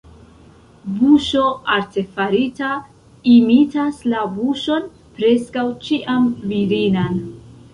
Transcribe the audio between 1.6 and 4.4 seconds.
artefarita imitas la